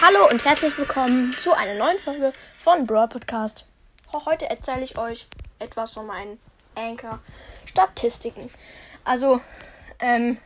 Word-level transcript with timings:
Hallo 0.00 0.28
und 0.30 0.44
herzlich 0.44 0.78
willkommen 0.78 1.32
zu 1.32 1.52
einer 1.52 1.74
neuen 1.74 1.98
Folge 1.98 2.32
von 2.56 2.86
Brawl 2.86 3.08
Podcast. 3.08 3.64
Heute 4.12 4.48
erzähle 4.48 4.84
ich 4.84 4.96
euch 4.96 5.26
etwas 5.58 5.92
von 5.92 6.06
meinen 6.06 6.38
Anchor-Statistiken. 6.76 8.48
Also, 9.02 9.40
ähm, 9.98 10.38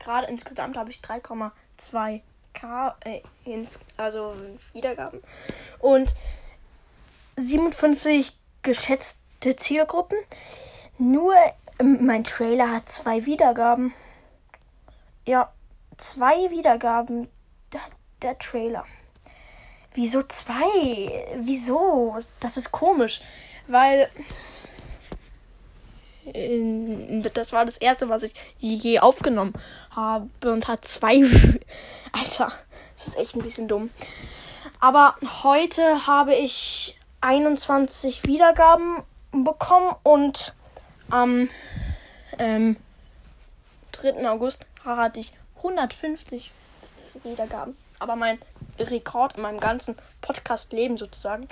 gerade 0.00 0.26
insgesamt 0.26 0.76
habe 0.76 0.90
ich 0.90 0.98
3,2k, 0.98 2.94
äh, 3.04 3.22
ins, 3.44 3.78
also 3.96 4.34
Wiedergaben 4.72 5.22
und 5.78 6.12
57 7.36 8.36
geschätzte 8.62 9.54
Zielgruppen. 9.54 10.18
Nur 10.98 11.34
ähm, 11.78 12.04
mein 12.04 12.24
Trailer 12.24 12.72
hat 12.72 12.88
zwei 12.88 13.26
Wiedergaben. 13.26 13.94
Ja, 15.24 15.52
zwei 15.96 16.50
Wiedergaben. 16.50 17.28
Der, 17.72 17.80
der 18.22 18.38
Trailer. 18.38 18.84
Wieso 19.94 20.22
zwei? 20.22 21.26
Wieso? 21.36 22.18
Das 22.38 22.56
ist 22.56 22.72
komisch. 22.72 23.20
Weil. 23.66 24.08
Das 27.34 27.52
war 27.52 27.64
das 27.64 27.76
erste, 27.78 28.08
was 28.08 28.22
ich 28.22 28.34
je 28.58 29.00
aufgenommen 29.00 29.54
habe 29.90 30.28
und 30.44 30.68
hat 30.68 30.84
zwei. 30.84 31.16
Alter, 32.12 32.52
das 32.96 33.08
ist 33.08 33.16
echt 33.16 33.34
ein 33.34 33.42
bisschen 33.42 33.66
dumm. 33.66 33.90
Aber 34.80 35.16
heute 35.42 36.06
habe 36.06 36.34
ich 36.34 36.96
21 37.20 38.24
Wiedergaben 38.24 39.02
bekommen 39.32 39.94
und 40.02 40.54
am 41.10 41.48
ähm, 42.38 42.76
3. 43.92 44.28
August 44.28 44.64
hatte 44.84 45.20
ich 45.20 45.32
150 45.56 46.52
Wiedergaben. 47.24 47.76
Aber 48.00 48.16
mein 48.16 48.38
Rekord 48.78 49.36
in 49.36 49.42
meinem 49.42 49.60
ganzen 49.60 49.96
Podcast-Leben 50.20 50.98
sozusagen 50.98 51.48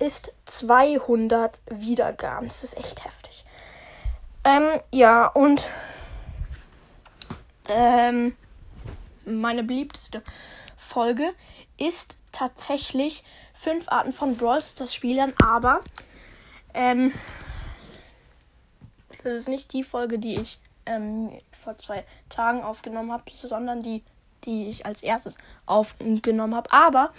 ist 0.00 0.32
200 0.46 1.60
Wiedergaben. 1.70 2.48
Das 2.48 2.64
ist 2.64 2.76
echt 2.76 3.04
heftig. 3.04 3.44
Ähm, 4.44 4.80
ja, 4.92 5.26
und 5.26 5.68
ähm, 7.68 8.36
meine 9.24 9.62
beliebteste 9.62 10.22
Folge 10.76 11.34
ist 11.76 12.16
tatsächlich 12.32 13.24
fünf 13.52 13.88
Arten 13.88 14.12
von 14.12 14.36
Brawl 14.36 14.62
Stars 14.62 14.94
Spielern, 14.94 15.34
aber 15.44 15.80
ähm, 16.74 17.12
das 19.22 19.34
ist 19.34 19.48
nicht 19.48 19.72
die 19.72 19.82
Folge, 19.82 20.18
die 20.18 20.40
ich 20.40 20.58
ähm, 20.86 21.38
vor 21.50 21.76
zwei 21.78 22.04
Tagen 22.28 22.62
aufgenommen 22.62 23.12
habe, 23.12 23.24
sondern 23.42 23.82
die, 23.82 24.02
die 24.44 24.68
ich 24.68 24.86
als 24.86 25.02
erstes 25.02 25.36
aufgenommen 25.66 26.54
habe. 26.54 26.72
Aber 26.72 27.12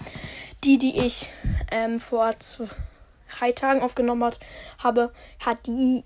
die, 0.63 0.77
die 0.77 0.97
ich 0.97 1.29
ähm, 1.71 1.99
vor 1.99 2.31
zwei 2.39 3.51
Tagen 3.51 3.81
aufgenommen 3.81 4.23
hat, 4.23 4.39
habe, 4.81 5.13
hat 5.39 5.65
die 5.65 6.03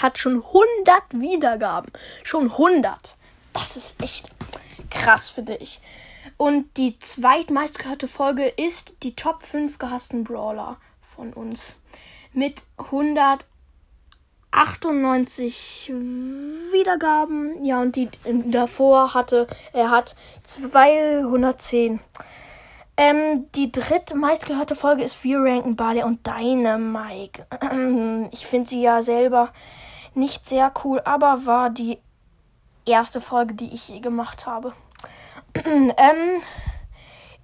hat 0.00 0.18
schon 0.18 0.44
100 0.44 1.02
Wiedergaben. 1.12 1.92
Schon 2.22 2.50
100. 2.50 3.16
Das 3.52 3.76
ist 3.76 4.00
echt 4.02 4.30
krass, 4.90 5.30
finde 5.30 5.56
ich. 5.56 5.80
Und 6.36 6.76
die 6.76 6.98
zweitmeistgehörte 6.98 8.06
Folge 8.06 8.46
ist 8.46 8.94
die 9.02 9.16
Top 9.16 9.42
5 9.44 9.78
gehassten 9.78 10.24
Brawler 10.24 10.76
von 11.00 11.32
uns. 11.32 11.74
Mit 12.32 12.62
100 12.76 13.46
98 14.50 15.92
Wiedergaben. 16.72 17.64
Ja, 17.64 17.80
und 17.80 17.96
die 17.96 18.08
davor 18.46 19.14
hatte, 19.14 19.46
er 19.72 19.90
hat 19.90 20.16
210. 20.42 22.00
Ähm, 22.96 23.46
die 23.54 23.70
drittmeistgehörte 23.70 24.74
Folge 24.74 25.04
ist 25.04 25.22
Wir 25.22 25.38
ranken 25.38 25.76
Barley 25.76 26.02
und 26.02 26.26
Dynamike. 26.26 27.46
Ich 28.32 28.46
finde 28.46 28.68
sie 28.68 28.82
ja 28.82 29.02
selber 29.02 29.52
nicht 30.14 30.46
sehr 30.46 30.72
cool, 30.82 31.00
aber 31.04 31.46
war 31.46 31.70
die 31.70 31.98
erste 32.84 33.20
Folge, 33.20 33.54
die 33.54 33.72
ich 33.72 33.88
je 33.88 34.00
gemacht 34.00 34.46
habe. 34.46 34.72
ähm, 35.64 36.42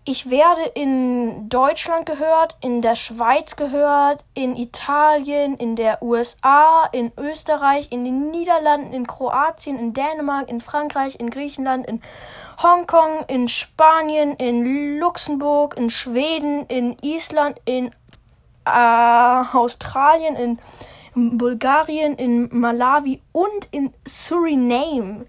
ich 0.07 0.29
werde 0.29 0.63
in 0.75 1.49
Deutschland 1.49 2.05
gehört, 2.05 2.59
in 2.61 2.83
der 2.83 2.95
Schweiz 2.95 3.57
gehört, 3.57 4.23
in 4.35 4.55
Italien, 4.55 5.57
in 5.57 5.77
der 5.77 6.03
USA, 6.03 6.85
in 6.93 7.11
Österreich, 7.17 7.89
in 7.91 8.05
den 8.05 8.31
Niederlanden, 8.31 8.93
in 8.93 9.07
Kroatien, 9.07 9.79
in 9.79 9.95
Dänemark, 9.95 10.51
in 10.51 10.61
Frankreich, 10.61 11.19
in 11.19 11.31
Griechenland, 11.31 11.87
in 11.87 12.03
Hongkong, 12.63 13.25
in 13.29 13.49
Spanien, 13.49 14.35
in 14.35 14.99
Luxemburg, 14.99 15.75
in 15.79 15.89
Schweden, 15.89 16.67
in 16.67 16.97
Island, 17.01 17.59
in 17.65 17.91
äh, 18.67 18.71
Australien, 19.55 20.37
in 20.37 21.39
Bulgarien, 21.39 22.15
in 22.17 22.51
Malawi 22.53 23.23
und 23.33 23.69
in 23.71 23.95
Suriname. 24.07 25.25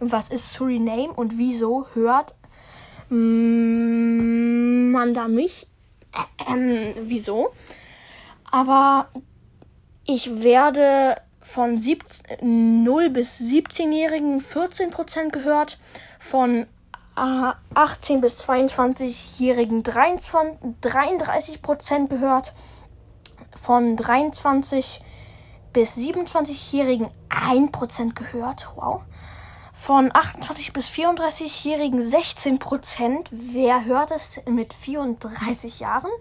Was 0.00 0.28
ist 0.28 0.52
Suriname 0.52 1.12
und 1.14 1.38
wieso 1.38 1.86
hört 1.94 2.34
man 5.02 5.14
da 5.14 5.28
mich. 5.28 5.68
Äh, 6.12 6.94
wieso? 7.00 7.52
Aber 8.50 9.08
ich 10.04 10.42
werde 10.42 11.14
von 11.40 11.76
17, 11.76 12.84
0 12.84 13.10
bis 13.10 13.40
17-Jährigen 13.40 14.40
14% 14.40 15.30
gehört, 15.30 15.78
von 16.20 16.66
18 17.14 18.22
bis 18.22 18.48
22-Jährigen 18.48 19.82
33% 19.82 22.08
gehört, 22.08 22.54
von 23.54 23.96
23 23.96 25.02
bis 25.72 25.96
27-Jährigen 25.96 27.08
1% 27.28 28.14
gehört. 28.14 28.68
Wow 28.76 29.02
von 29.82 30.10
28 30.14 30.72
bis 30.72 30.88
34-Jährigen 30.90 32.08
16 32.08 32.60
Prozent. 32.60 33.28
Wer 33.32 33.84
hört 33.84 34.12
es 34.12 34.40
mit 34.46 34.72
34 34.72 35.80
Jahren? 35.80 36.12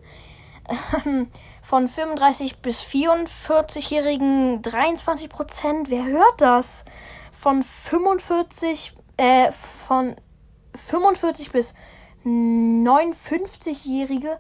Von 1.61 1.88
35 1.88 2.63
bis 2.63 2.81
44-Jährigen 2.81 4.63
23 4.63 5.29
Prozent. 5.29 5.91
Wer 5.91 6.05
hört 6.05 6.41
das? 6.41 6.85
Von 7.31 7.61
45, 7.61 8.95
äh, 9.17 9.51
von 9.51 10.16
45 10.73 11.51
bis 11.51 11.75
59-Jährige 12.25 14.39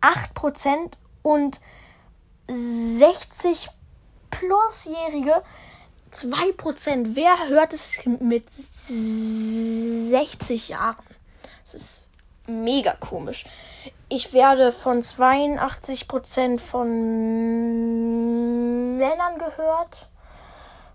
8 0.00 0.32
Prozent 0.32 0.96
und 1.20 1.60
60 2.48 3.68
plusjährige 4.30 5.42
2%. 6.12 7.14
Wer 7.14 7.48
hört 7.48 7.72
es 7.72 7.96
mit 8.04 8.52
60 8.52 10.68
Jahren? 10.68 11.06
Das 11.62 11.74
ist 11.74 12.10
mega 12.46 12.94
komisch. 12.94 13.46
Ich 14.08 14.32
werde 14.32 14.72
von 14.72 15.02
82% 15.02 16.58
von 16.58 16.88
Männern 18.96 19.38
gehört. 19.38 20.08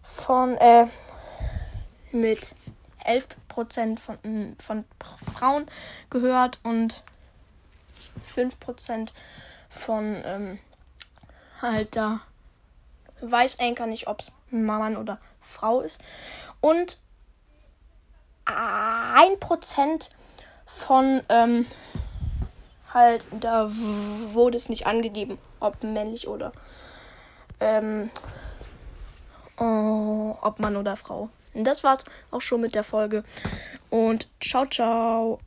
Von, 0.04 0.58
äh, 0.58 0.88
mit 2.12 2.56
11% 3.06 4.00
von, 4.00 4.56
von 4.60 4.86
Frauen 5.38 5.68
gehört 6.10 6.60
und 6.64 7.04
5% 8.26 9.14
von, 9.70 10.22
ähm, 10.26 10.60
halt 11.62 11.96
da 11.96 12.22
weiß 13.22 13.60
Anker 13.60 13.88
nicht, 13.88 14.08
ob 14.08 14.22
es 14.22 14.32
Mann 14.52 14.98
oder 14.98 15.20
Frau 15.40 15.82
ist. 15.82 16.00
Und 16.62 17.00
ein 18.46 19.40
Prozent 19.40 20.12
von 20.66 21.22
ähm, 21.30 21.66
halt, 22.94 23.26
da 23.32 23.70
wurde 23.70 24.58
es 24.58 24.70
nicht 24.70 24.88
angegeben, 24.88 25.38
ob 25.60 25.84
männlich 25.84 26.28
oder 26.28 26.52
ähm, 27.60 28.10
oh, 29.58 30.36
ob 30.42 30.60
Mann 30.60 30.76
oder 30.76 30.96
Frau. 30.96 31.30
Und 31.54 31.64
das 31.64 31.84
war's 31.84 32.04
auch 32.32 32.42
schon 32.42 32.62
mit 32.62 32.76
der 32.76 32.84
Folge. 32.84 33.24
Und 33.90 34.28
ciao, 34.42 34.66
ciao. 34.66 35.40